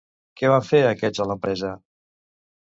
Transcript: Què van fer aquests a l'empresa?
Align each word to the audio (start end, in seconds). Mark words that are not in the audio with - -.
Què 0.39 0.49
van 0.51 0.63
fer 0.69 0.79
aquests 0.93 1.23
a 1.27 1.29
l'empresa? 1.33 1.71